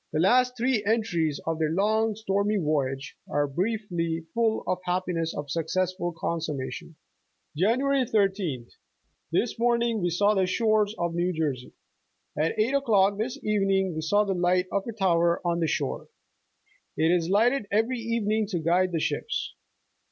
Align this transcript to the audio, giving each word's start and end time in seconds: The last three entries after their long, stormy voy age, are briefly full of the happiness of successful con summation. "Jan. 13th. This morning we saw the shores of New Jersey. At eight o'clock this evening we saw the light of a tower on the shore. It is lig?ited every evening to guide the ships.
The 0.11 0.19
last 0.19 0.57
three 0.57 0.83
entries 0.83 1.39
after 1.45 1.67
their 1.67 1.75
long, 1.75 2.15
stormy 2.15 2.57
voy 2.57 2.93
age, 2.93 3.15
are 3.29 3.45
briefly 3.45 4.25
full 4.33 4.63
of 4.65 4.79
the 4.83 4.91
happiness 4.91 5.31
of 5.35 5.51
successful 5.51 6.11
con 6.11 6.41
summation. 6.41 6.95
"Jan. 7.55 7.81
13th. 7.81 8.71
This 9.31 9.59
morning 9.59 10.01
we 10.01 10.09
saw 10.09 10.33
the 10.33 10.47
shores 10.47 10.95
of 10.97 11.13
New 11.13 11.31
Jersey. 11.33 11.73
At 12.35 12.57
eight 12.57 12.73
o'clock 12.73 13.19
this 13.19 13.37
evening 13.43 13.93
we 13.93 14.01
saw 14.01 14.23
the 14.23 14.33
light 14.33 14.65
of 14.71 14.87
a 14.87 14.91
tower 14.91 15.39
on 15.45 15.59
the 15.59 15.67
shore. 15.67 16.07
It 16.97 17.11
is 17.11 17.29
lig?ited 17.29 17.67
every 17.69 17.99
evening 17.99 18.47
to 18.47 18.57
guide 18.59 18.93
the 18.93 18.99
ships. 18.99 19.53